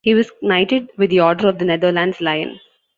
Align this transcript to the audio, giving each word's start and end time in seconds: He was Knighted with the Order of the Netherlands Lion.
He 0.03 0.15
was 0.15 0.31
Knighted 0.41 0.89
with 0.97 1.11
the 1.11 1.19
Order 1.19 1.47
of 1.49 1.59
the 1.59 1.65
Netherlands 1.65 2.19
Lion. 2.21 2.59